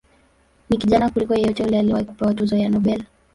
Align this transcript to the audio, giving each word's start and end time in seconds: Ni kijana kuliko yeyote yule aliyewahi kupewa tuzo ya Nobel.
Ni 0.69 0.77
kijana 0.77 1.09
kuliko 1.09 1.33
yeyote 1.35 1.63
yule 1.63 1.79
aliyewahi 1.79 2.05
kupewa 2.05 2.33
tuzo 2.33 2.57
ya 2.57 2.69
Nobel. 2.69 3.03